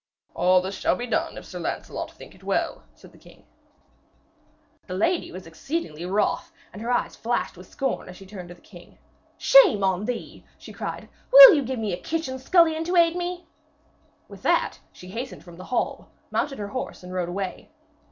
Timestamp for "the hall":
15.57-16.09